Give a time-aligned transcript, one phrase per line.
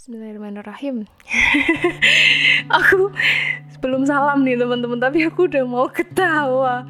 [0.00, 1.04] Bismillahirrahmanirrahim.
[2.80, 3.12] aku
[3.84, 6.88] belum salam nih teman-teman, tapi aku udah mau ketawa.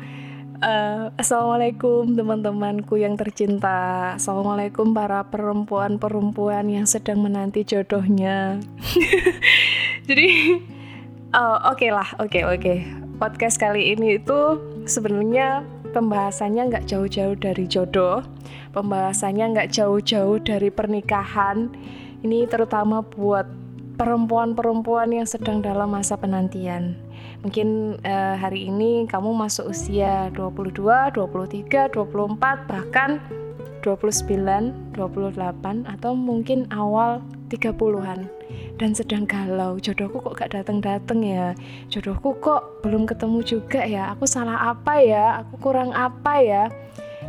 [0.63, 4.15] Uh, Assalamualaikum teman-temanku yang tercinta.
[4.15, 8.62] Assalamualaikum para perempuan-perempuan yang sedang menanti jodohnya.
[10.06, 10.62] Jadi,
[11.34, 12.62] uh, oke okay lah, oke okay, oke.
[12.62, 12.79] Okay.
[13.18, 14.38] Podcast kali ini itu
[14.86, 18.22] sebenarnya pembahasannya nggak jauh-jauh dari jodoh,
[18.70, 21.74] pembahasannya nggak jauh-jauh dari pernikahan.
[22.21, 23.48] Ini terutama buat
[23.96, 26.97] perempuan-perempuan yang sedang dalam masa penantian.
[27.41, 33.20] Mungkin uh, hari ini kamu masuk usia 22, 23, 24, bahkan
[33.80, 38.28] 29, 28 atau mungkin awal 30-an
[38.77, 41.52] dan sedang galau jodohku kok gak datang-datang ya?
[41.92, 44.12] Jodohku kok belum ketemu juga ya?
[44.16, 45.45] Aku salah apa ya?
[45.45, 46.64] Aku kurang apa ya?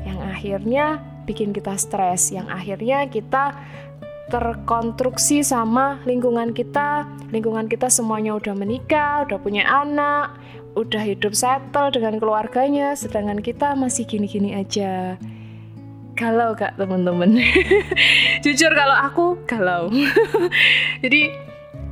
[0.08, 0.86] Yang akhirnya
[1.28, 3.56] bikin kita stres yang akhirnya kita
[4.32, 7.04] terkonstruksi sama lingkungan kita.
[7.36, 10.40] Lingkungan kita semuanya udah menikah udah punya anak
[10.76, 15.20] udah hidup settle dengan keluarganya sedangkan kita masih gini-gini aja.
[16.16, 17.40] Galau kak teman-teman?
[18.44, 19.92] Jujur kalau aku galau.
[21.04, 21.32] Jadi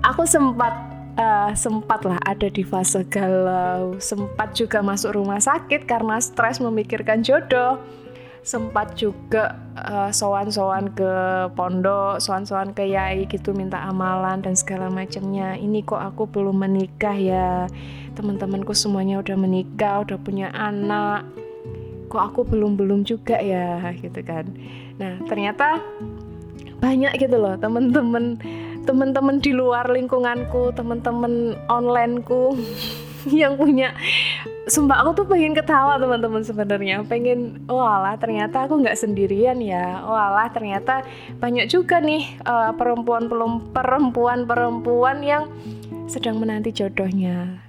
[0.05, 0.75] aku sempat
[1.19, 3.99] uh, sempat lah ada di fase galau.
[3.99, 7.79] Sempat juga masuk rumah sakit karena stres memikirkan jodoh
[8.49, 11.11] sempat juga uh, sowan-sowan ke
[11.53, 15.53] pondok, sowan-sowan ke yai gitu minta amalan dan segala macamnya.
[15.53, 17.69] Ini kok aku belum menikah ya.
[18.17, 21.29] Teman-temanku semuanya udah menikah, udah punya anak
[22.09, 24.49] kok aku belum belum juga ya gitu kan
[24.97, 25.79] nah ternyata
[26.81, 28.41] banyak gitu loh temen-temen
[28.83, 32.57] temen-temen di luar lingkunganku temen-temen onlineku
[33.39, 33.93] yang punya
[34.69, 37.01] sumpah aku tuh pengen ketawa teman-teman sebenarnya.
[37.05, 40.05] Pengen walah ternyata aku nggak sendirian ya.
[40.05, 41.03] Walah ternyata
[41.41, 43.27] banyak juga nih uh, perempuan
[43.73, 45.49] perempuan perempuan yang
[46.05, 47.59] sedang menanti jodohnya.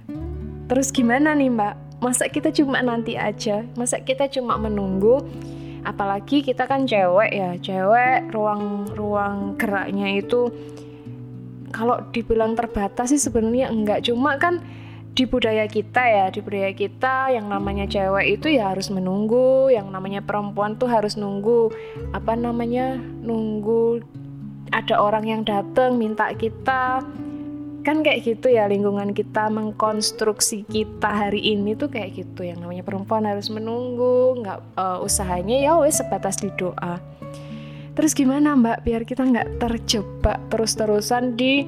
[0.69, 1.73] Terus gimana nih mbak?
[2.01, 3.61] Masa kita cuma nanti aja?
[3.77, 5.21] Masa kita cuma menunggu?
[5.81, 7.57] Apalagi kita kan cewek ya.
[7.61, 10.49] Cewek ruang ruang geraknya itu
[11.71, 14.05] kalau dibilang terbatas sih sebenarnya enggak.
[14.05, 14.61] Cuma kan
[15.11, 19.91] di budaya kita ya di budaya kita yang namanya cewek itu ya harus menunggu yang
[19.91, 21.67] namanya perempuan tuh harus nunggu
[22.15, 23.99] apa namanya nunggu
[24.71, 27.03] ada orang yang datang minta kita.
[27.81, 32.45] Kan kayak gitu ya lingkungan kita mengkonstruksi kita hari ini tuh kayak gitu.
[32.45, 37.01] Yang namanya perempuan harus menunggu nggak uh, usahanya ya wes sebatas di doa.
[37.97, 38.87] Terus gimana mbak?
[38.87, 41.65] Biar kita nggak terjebak terus-terusan di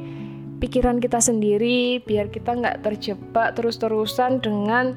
[0.63, 4.95] pikiran kita sendiri biar kita nggak terjebak terus-terusan dengan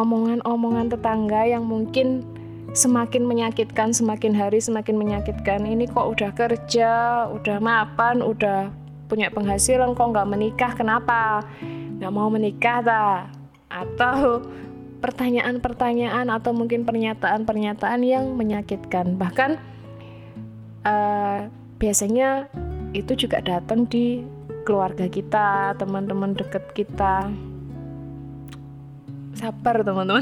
[0.00, 2.24] omongan-omongan tetangga yang mungkin
[2.72, 5.68] semakin menyakitkan semakin hari semakin menyakitkan.
[5.68, 6.92] Ini kok udah kerja
[7.28, 8.72] udah mapan udah
[9.12, 10.72] punya penghasilan kok nggak menikah?
[10.72, 11.44] Kenapa?
[12.00, 13.28] Nggak mau menikah ta?
[13.68, 14.48] Atau
[15.04, 19.20] pertanyaan-pertanyaan atau mungkin pernyataan-pernyataan yang menyakitkan.
[19.20, 19.50] Bahkan
[20.88, 21.38] uh,
[21.76, 22.48] biasanya
[22.96, 24.37] itu juga datang di
[24.68, 27.32] keluarga kita teman-teman deket kita.
[29.32, 30.20] Sabar teman-teman.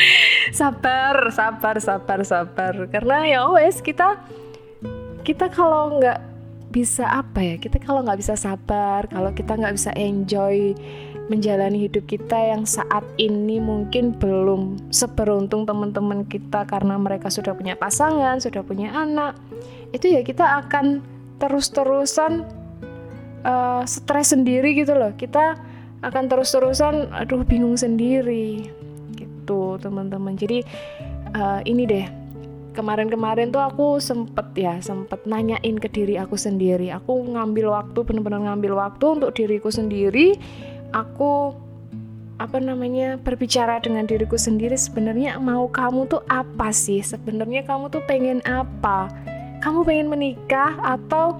[0.52, 2.74] Sabar sabar sabar sabar.
[2.92, 4.20] Karena ya wes kita
[5.24, 6.20] kita kalau nggak
[6.68, 10.76] bisa apa ya kita kalau nggak bisa sabar kalau kita nggak bisa enjoy
[11.32, 17.76] menjalani hidup kita yang saat ini mungkin belum seberuntung teman-teman kita karena mereka sudah punya
[17.76, 19.36] pasangan sudah punya anak
[19.96, 21.00] itu ya kita akan
[21.40, 22.44] terus-terusan
[23.48, 25.16] uh, stres sendiri gitu loh.
[25.16, 25.56] Kita
[26.04, 28.68] akan terus-terusan aduh bingung sendiri.
[29.16, 30.36] Gitu teman-teman.
[30.36, 30.62] Jadi
[31.32, 32.06] uh, ini deh.
[32.76, 36.94] Kemarin-kemarin tuh aku sempet ya sempet nanyain ke diri aku sendiri.
[36.94, 40.38] Aku ngambil waktu bener-bener ngambil waktu untuk diriku sendiri.
[40.94, 41.58] Aku
[42.38, 44.78] apa namanya berbicara dengan diriku sendiri.
[44.78, 47.02] Sebenarnya mau kamu tuh apa sih?
[47.02, 49.10] Sebenarnya kamu tuh pengen apa?
[49.58, 51.34] Kamu pengen menikah atau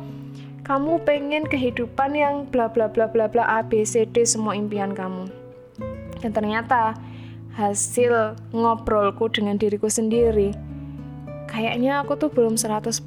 [0.69, 4.93] kamu pengen kehidupan yang bla bla bla bla bla A B C D semua impian
[4.93, 5.33] kamu
[6.21, 6.93] dan ternyata
[7.57, 10.53] hasil ngobrolku dengan diriku sendiri
[11.49, 13.01] kayaknya aku tuh belum 100%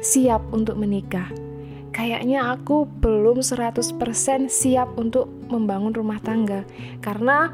[0.00, 1.28] siap untuk menikah.
[1.90, 4.00] Kayaknya aku belum 100%
[4.48, 6.64] siap untuk membangun rumah tangga
[7.04, 7.50] karena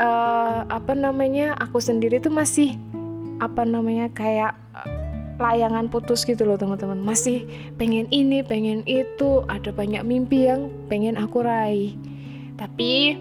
[0.00, 2.74] uh, apa namanya aku sendiri tuh masih
[3.38, 4.56] apa namanya kayak
[5.38, 7.00] layangan putus gitu loh teman-teman.
[7.00, 7.46] Masih
[7.76, 11.94] pengen ini pengen itu ada banyak mimpi yang pengen aku raih.
[12.54, 13.18] Tapi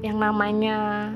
[0.00, 1.10] yang namanya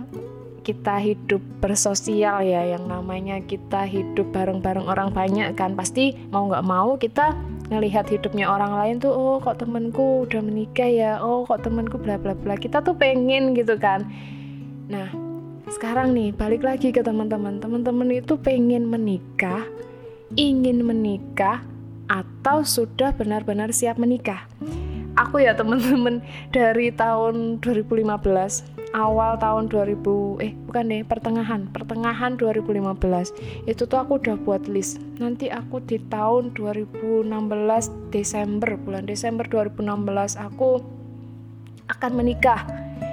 [0.65, 6.65] kita hidup bersosial ya yang namanya kita hidup bareng-bareng orang banyak kan pasti mau nggak
[6.65, 7.37] mau kita
[7.69, 11.13] ngelihat hidupnya orang lain tuh oh kok temenku udah menikah ya?
[11.21, 12.57] Oh kok temenku bla bla bla.
[12.57, 14.09] Kita tuh pengen gitu kan.
[14.89, 15.09] Nah
[15.69, 17.61] sekarang nih balik lagi ke teman-teman.
[17.61, 19.65] Teman-teman itu pengen menikah
[20.35, 21.63] ingin menikah
[22.11, 24.51] atau sudah benar-benar siap menikah?
[25.15, 26.19] Aku ya teman-teman
[26.51, 28.03] dari tahun 2015
[28.95, 34.99] awal tahun 2000 eh bukan deh pertengahan pertengahan 2015 itu tuh aku udah buat list.
[35.23, 37.31] Nanti aku di tahun 2016
[38.11, 40.83] Desember bulan Desember 2016 aku
[41.95, 42.67] akan menikah.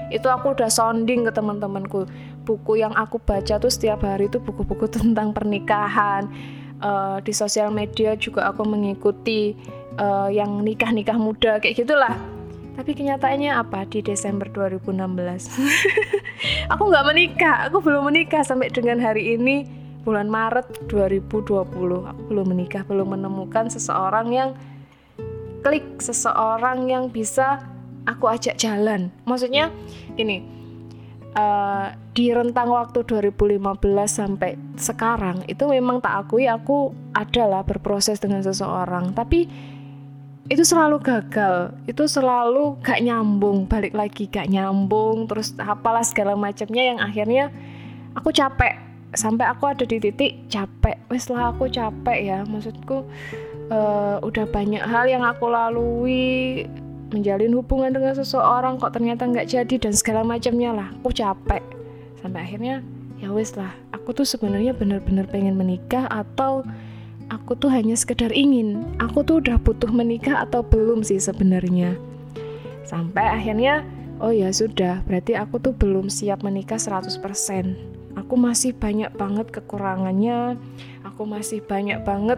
[0.09, 2.09] Itu aku udah sounding ke teman-temanku.
[2.49, 6.27] Buku yang aku baca tuh setiap hari itu buku-buku tentang pernikahan
[6.81, 9.55] uh, di sosial media juga aku mengikuti
[10.01, 12.17] uh, yang nikah-nikah muda kayak gitulah
[12.71, 14.95] tapi kenyataannya apa di Desember 2016?
[16.73, 19.67] aku nggak menikah, aku belum menikah sampai dengan hari ini
[20.07, 21.61] bulan Maret 2020.
[22.09, 24.49] Aku belum menikah, belum menemukan seseorang yang
[25.61, 27.61] klik, seseorang yang bisa
[28.09, 29.13] aku ajak jalan.
[29.29, 29.69] Maksudnya
[30.15, 30.41] gini,
[31.37, 33.55] uh, di rentang waktu 2015
[34.03, 39.47] sampai sekarang itu memang tak akui aku adalah berproses dengan seseorang, tapi
[40.51, 46.83] itu selalu gagal itu selalu gak nyambung balik lagi gak nyambung terus apalah segala macamnya
[46.91, 47.47] yang akhirnya
[48.19, 48.75] aku capek.
[49.11, 50.95] Sampai aku ada di titik capek.
[51.11, 52.39] Wes lah aku capek ya.
[52.47, 53.03] Maksudku
[53.67, 56.63] uh, udah banyak hal yang aku lalui
[57.11, 60.87] menjalin hubungan dengan seseorang kok ternyata nggak jadi dan segala macamnya lah.
[61.03, 61.59] Aku capek
[62.21, 62.85] sampai akhirnya
[63.17, 66.65] ya wes lah aku tuh sebenarnya benar-benar pengen menikah atau
[67.29, 68.83] aku tuh hanya sekedar ingin?
[69.01, 71.97] Aku tuh udah butuh menikah atau belum sih sebenarnya?
[72.85, 73.85] Sampai akhirnya
[74.21, 77.17] oh ya sudah berarti aku tuh belum siap menikah 100%
[78.19, 80.59] aku masih banyak banget kekurangannya
[81.07, 82.37] aku masih banyak banget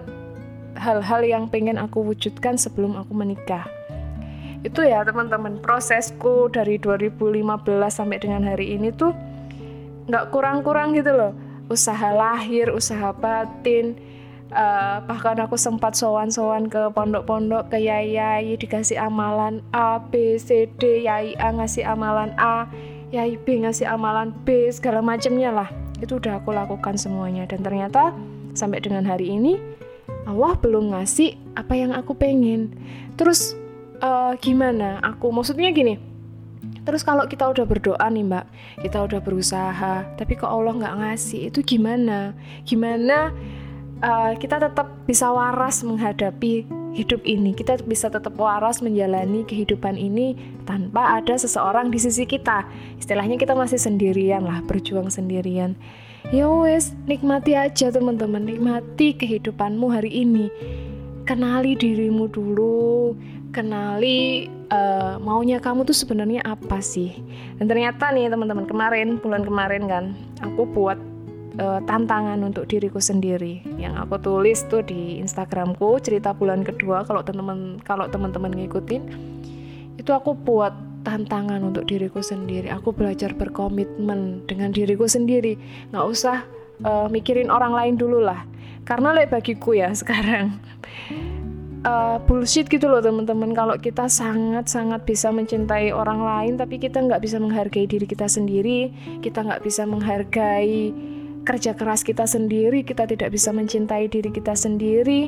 [0.78, 3.70] hal-hal yang pengen aku wujudkan sebelum aku menikah.
[4.64, 7.44] Itu ya teman-teman prosesku dari 2015
[7.92, 9.12] sampai dengan hari ini tuh
[10.08, 11.32] nggak kurang-kurang gitu loh.
[11.72, 13.96] Usaha lahir usaha batin
[14.52, 21.08] uh, bahkan aku sempat sowan-sowan ke pondok-pondok ke yai dikasih amalan A B C D
[21.08, 22.68] yai A ngasih amalan A
[23.16, 25.70] yai B ngasih amalan B segala macamnya lah.
[26.04, 27.48] Itu udah aku lakukan semuanya.
[27.48, 28.12] Dan ternyata
[28.54, 29.56] sampai dengan hari ini
[30.28, 32.76] Allah belum ngasih apa yang aku pengen.
[33.16, 33.56] Terus
[34.04, 35.00] uh, gimana?
[35.00, 35.96] Aku maksudnya gini
[36.84, 38.46] Terus kalau kita udah berdoa nih mbak,
[38.84, 42.36] kita udah berusaha, tapi kok Allah nggak ngasih, itu gimana?
[42.68, 43.32] Gimana
[44.04, 47.56] uh, kita tetap bisa waras menghadapi hidup ini.
[47.56, 50.38] Kita bisa tetap waras menjalani kehidupan ini
[50.68, 52.68] tanpa ada seseorang di sisi kita.
[53.00, 55.74] Istilahnya kita masih sendirian lah, berjuang sendirian.
[56.32, 60.48] Ya wes, nikmati aja teman-teman, nikmati kehidupanmu hari ini.
[61.24, 63.16] Kenali dirimu dulu,
[63.54, 67.14] kenali uh, maunya kamu tuh sebenarnya apa sih.
[67.62, 70.06] Dan ternyata nih teman-teman kemarin, bulan kemarin kan,
[70.42, 70.98] aku buat
[71.62, 73.62] uh, tantangan untuk diriku sendiri.
[73.78, 79.04] Yang aku tulis tuh di Instagramku cerita bulan kedua kalau teman-teman kalau teman-teman ngikutin
[80.02, 80.74] itu aku buat
[81.06, 82.74] tantangan untuk diriku sendiri.
[82.74, 85.56] Aku belajar berkomitmen dengan diriku sendiri.
[85.94, 86.38] Nggak usah
[86.82, 88.42] uh, mikirin orang lain dulu lah.
[88.84, 90.58] Karena lek bagiku ya sekarang
[91.86, 97.22] uh, bullshit gitu loh teman-teman kalau kita sangat-sangat bisa mencintai orang lain tapi kita nggak
[97.22, 100.92] bisa menghargai diri kita sendiri kita nggak bisa menghargai
[101.44, 105.28] kerja keras kita sendiri, kita tidak bisa mencintai diri kita sendiri,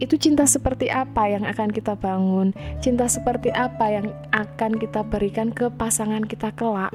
[0.00, 2.52] itu cinta seperti apa yang akan kita bangun?
[2.84, 6.92] Cinta seperti apa yang akan kita berikan ke pasangan kita kelak?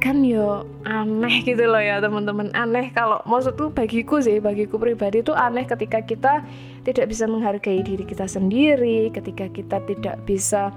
[0.00, 5.36] Kan yo aneh gitu loh ya teman-teman aneh kalau maksudku bagiku sih bagiku pribadi itu
[5.36, 6.40] aneh ketika kita
[6.86, 10.72] tidak bisa menghargai diri kita sendiri ketika kita tidak bisa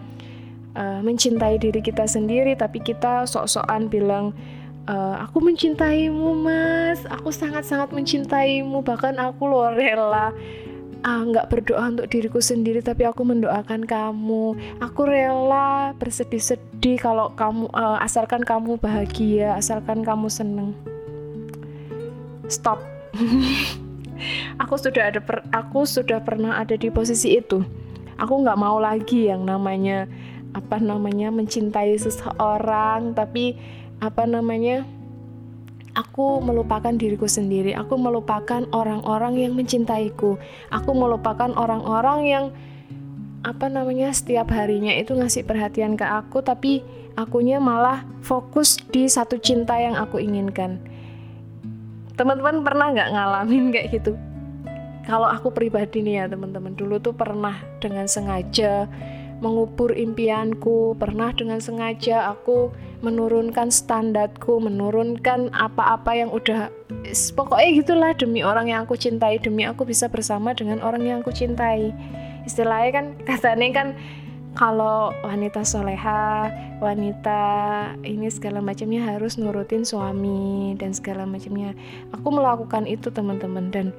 [0.76, 4.36] uh, mencintai diri kita sendiri tapi kita sok-sokan bilang
[4.88, 7.04] uh, aku mencintaimu mas.
[7.08, 8.84] Aku sangat-sangat mencintaimu.
[8.84, 10.34] Bahkan aku loh rela
[11.04, 14.56] ah, nggak berdoa untuk diriku sendiri tapi aku mendoakan kamu.
[14.80, 20.72] Aku rela bersedih-sedih kalau kamu uh, asalkan kamu bahagia asalkan kamu seneng.
[22.52, 22.84] Stop
[24.62, 27.64] aku sudah ada per, aku sudah pernah ada di posisi itu.
[28.18, 30.06] Aku nggak mau lagi yang namanya
[30.54, 33.58] apa namanya mencintai seseorang tapi
[33.98, 34.86] apa namanya
[35.98, 37.74] aku melupakan diriku sendiri.
[37.74, 40.38] Aku melupakan orang-orang yang mencintaiku.
[40.70, 42.46] Aku melupakan orang-orang yang
[43.44, 46.80] apa namanya setiap harinya itu ngasih perhatian ke aku tapi
[47.20, 50.80] akunya malah fokus di satu cinta yang aku inginkan
[52.14, 54.14] teman-teman pernah nggak ngalamin kayak gitu?
[55.04, 56.80] Kalau aku pribadi nih ya teman-teman.
[56.80, 58.88] Dulu tuh pernah dengan sengaja
[59.44, 60.96] mengubur impianku.
[60.96, 62.72] Pernah dengan sengaja aku
[63.04, 66.72] menurunkan standarku menurunkan apa-apa yang udah
[67.36, 69.44] pokoknya gitulah demi orang yang aku cintai.
[69.44, 71.92] Demi aku bisa bersama dengan orang yang aku cintai.
[72.48, 73.88] Istilahnya kan katanya kan
[74.54, 77.42] kalau wanita soleha, wanita
[78.06, 81.74] ini segala macamnya harus nurutin suami dan segala macamnya.
[82.14, 83.74] Aku melakukan itu teman-teman.
[83.74, 83.90] Dan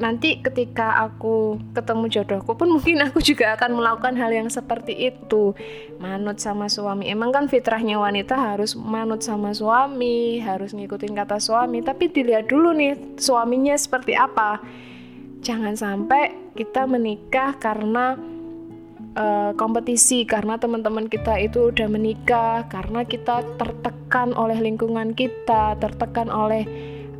[0.00, 5.52] nanti ketika aku ketemu jodohku pun mungkin aku juga akan melakukan hal yang seperti itu.
[6.00, 7.12] Manut sama suami.
[7.12, 11.84] Emang kan fitrahnya wanita harus manut sama suami harus ngikutin kata suami.
[11.84, 14.64] Tapi dilihat dulu nih suaminya seperti apa.
[15.44, 18.32] Jangan sampai kita menikah karena
[19.16, 26.28] uh, kompetisi karena teman-teman kita itu udah menikah karena kita tertekan oleh lingkungan kita tertekan
[26.32, 26.64] oleh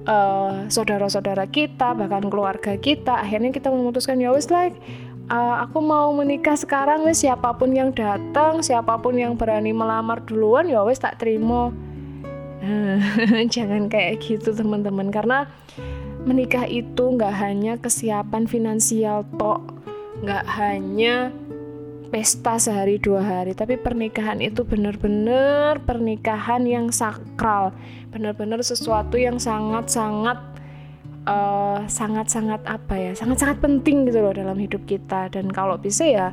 [0.08, 3.20] uh, saudara-saudara kita bahkan keluarga kita.
[3.20, 4.76] Akhirnya kita memutuskan ya wis like
[5.28, 10.24] uh, aku mau menikah sekarang wis siapa pun yang datang siapa pun yang berani melamar
[10.24, 11.72] duluan ya wis tak terima.
[13.54, 15.50] Jangan kayak gitu teman-teman karena
[16.22, 19.82] menikah itu nggak hanya kesiapan finansial tok
[20.22, 21.34] nggak hanya
[22.12, 27.72] pesta sehari dua hari tapi pernikahan itu benar-benar pernikahan yang sakral
[28.12, 30.52] benar-benar sesuatu yang sangat-sangat
[31.26, 35.30] uh, sangat-sangat apa ya sangat-sangat penting gitu loh dalam hidup kita.
[35.30, 36.26] Dan kalau bisa ya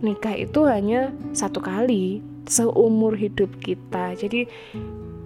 [0.00, 4.16] nikah itu hanya satu kali seumur hidup kita.
[4.16, 4.48] Jadi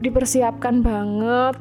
[0.03, 1.57] dipersiapkan banget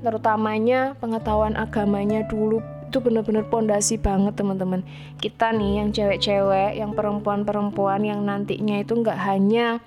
[0.00, 4.82] terutamanya pengetahuan agamanya dulu itu bener-bener pondasi banget teman-teman.
[5.22, 9.78] Kita nih yang cewek-cewek yang perempuan-perempuan yang nantinya itu nggak hanya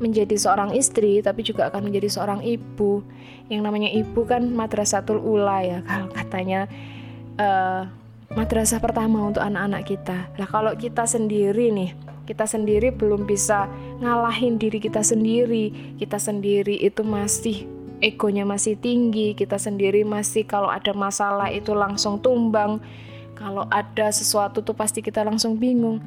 [0.00, 3.04] menjadi seorang istri tapi juga akan menjadi seorang ibu.
[3.52, 6.64] Yang namanya ibu kan madrasatul ula ya kalau katanya
[7.36, 7.84] uh,
[8.32, 10.32] madrasah pertama untuk anak-anak kita.
[10.40, 11.92] Lah kalau kita sendiri nih
[12.26, 13.70] kita sendiri belum bisa
[14.02, 15.94] ngalahin diri kita sendiri.
[16.00, 22.20] Kita sendiri itu masih egonya masih tinggi, kita sendiri masih kalau ada masalah itu langsung
[22.20, 22.80] tumbang.
[23.36, 26.00] Kalau ada sesuatu tuh pasti kita langsung bingung.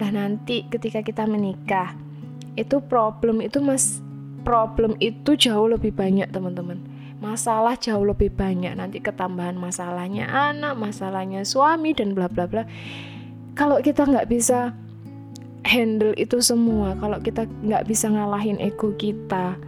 [0.00, 1.92] Dan nanti ketika kita menikah,
[2.56, 4.00] itu problem itu mas
[4.42, 6.80] problem itu jauh lebih banyak teman-teman.
[7.20, 12.64] Masalah jauh lebih banyak nanti ketambahan masalahnya anak, masalahnya suami dan bla bla bla.
[13.52, 14.72] Kalau kita nggak bisa
[15.68, 19.60] handle itu semua, kalau kita nggak bisa ngalahin ego kita,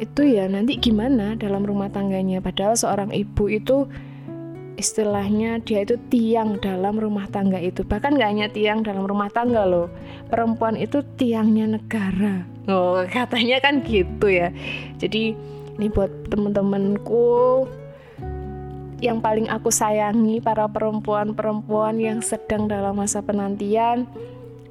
[0.00, 2.40] itu ya nanti gimana dalam rumah tangganya?
[2.40, 3.84] Padahal seorang ibu itu
[4.80, 7.84] istilahnya dia itu tiang dalam rumah tangga itu.
[7.84, 9.92] Bahkan nggak hanya tiang dalam rumah tangga loh.
[10.32, 12.48] Perempuan itu tiangnya negara.
[12.64, 14.48] Oh katanya kan gitu ya.
[14.96, 15.36] Jadi
[15.76, 17.68] ini buat temen-temenku
[19.04, 24.04] yang paling aku sayangi para perempuan-perempuan yang sedang dalam masa penantian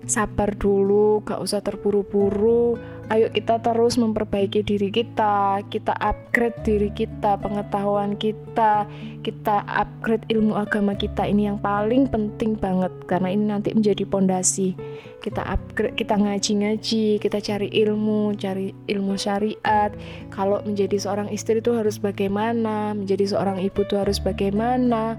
[0.05, 2.77] sabar dulu gak usah terburu-buru
[3.09, 8.85] ayo kita terus memperbaiki diri kita, kita upgrade diri kita, pengetahuan kita,
[9.25, 11.25] kita upgrade ilmu agama kita.
[11.25, 14.77] Ini yang paling penting banget karena ini nanti menjadi pondasi.
[15.25, 19.89] Kita upgrade, kita ngaji-ngaji, kita cari ilmu, cari ilmu syariat.
[20.29, 25.17] Kalau menjadi seorang istri itu harus bagaimana, menjadi seorang ibu itu harus bagaimana.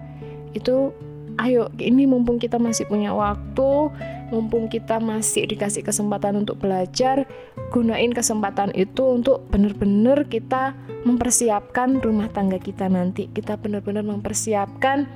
[0.54, 0.94] Itu
[1.38, 3.92] ayo ini mumpung kita masih punya waktu,
[4.34, 7.28] mumpung kita masih dikasih kesempatan untuk belajar,
[7.70, 10.74] gunain kesempatan itu untuk benar-benar kita
[11.06, 13.30] mempersiapkan rumah tangga kita nanti.
[13.30, 15.06] Kita benar-benar mempersiapkan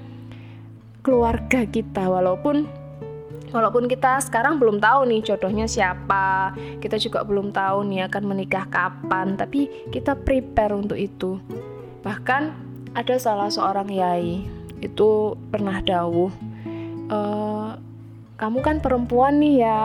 [1.04, 2.64] keluarga kita walaupun
[3.54, 8.66] walaupun kita sekarang belum tahu nih jodohnya siapa, kita juga belum tahu nih akan menikah
[8.66, 11.38] kapan, tapi kita prepare untuk itu.
[12.02, 12.42] Bahkan
[12.99, 16.32] ada salah seorang yai itu pernah dawuh
[17.08, 17.18] e,
[18.36, 19.80] kamu kan perempuan nih ya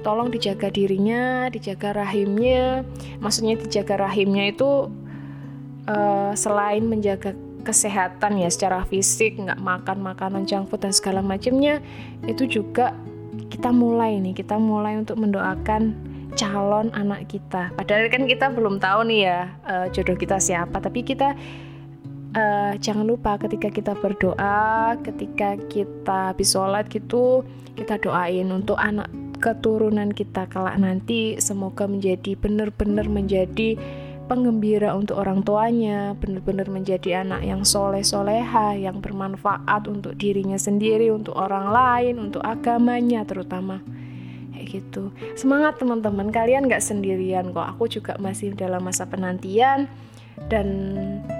[0.00, 2.86] tolong dijaga dirinya dijaga rahimnya.
[3.20, 4.88] Maksudnya dijaga rahimnya itu
[5.88, 11.84] uh, selain menjaga kesehatan ya secara fisik nggak makan makanan junk food dan segala macamnya
[12.24, 12.96] itu juga
[13.52, 15.92] kita mulai nih kita mulai untuk mendoakan
[16.38, 17.68] calon anak kita.
[17.76, 21.36] Padahal kan kita belum tahu nih ya uh, jodoh kita siapa tapi kita
[22.34, 27.42] uh, jangan lupa ketika kita berdoa, ketika kita habis sholat gitu,
[27.74, 29.10] kita doain untuk anak
[29.40, 33.80] keturunan kita kelak nanti semoga menjadi benar-benar menjadi
[34.30, 41.10] penggembira untuk orang tuanya, benar-benar menjadi anak yang soleh soleha, yang bermanfaat untuk dirinya sendiri,
[41.10, 43.82] untuk orang lain, untuk agamanya terutama.
[44.54, 45.10] Gitu.
[45.34, 47.74] Semangat teman-teman, kalian gak sendirian kok.
[47.74, 49.90] Aku juga masih dalam masa penantian
[50.48, 50.66] dan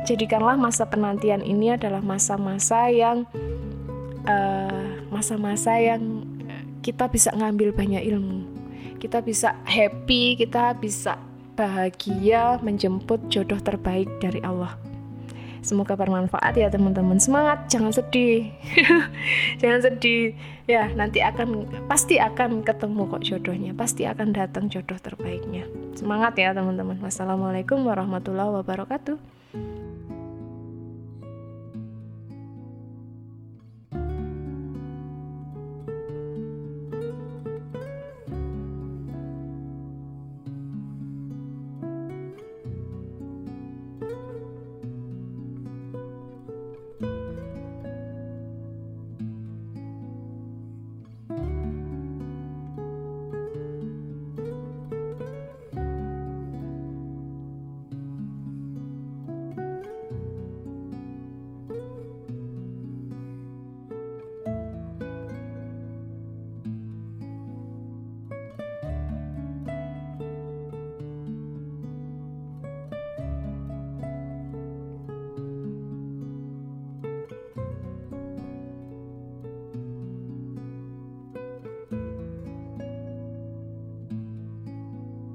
[0.05, 3.25] jadikanlah masa penantian ini adalah masa-masa yang
[4.27, 6.27] eh, masa-masa uh, yang
[6.85, 8.45] kita bisa ngambil banyak ilmu.
[9.01, 11.17] Kita bisa happy kita bisa
[11.57, 14.90] bahagia menjemput jodoh terbaik dari Allah
[15.61, 17.21] Semoga bermanfaat ya teman-teman.
[17.21, 18.49] Semangat, jangan sedih.
[19.61, 20.33] jangan sedih.
[20.65, 23.73] Ya, nanti akan pasti akan ketemu kok jodohnya.
[23.77, 25.69] Pasti akan datang jodoh terbaiknya.
[25.97, 27.01] Semangat ya teman-teman.
[27.03, 29.40] Wassalamualaikum warahmatullahi wabarakatuh.